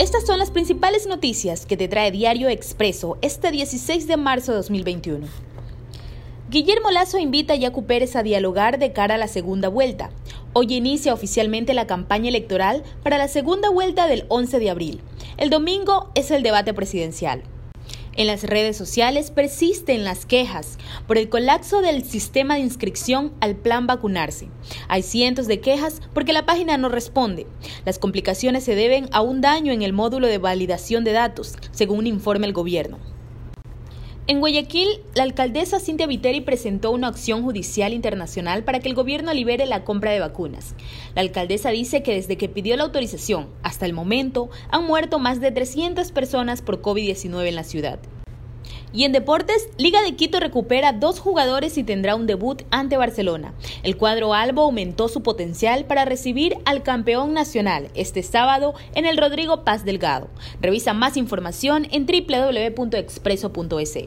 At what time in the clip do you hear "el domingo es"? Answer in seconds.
15.36-16.30